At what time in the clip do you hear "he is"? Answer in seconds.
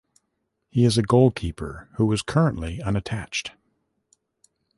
0.71-0.97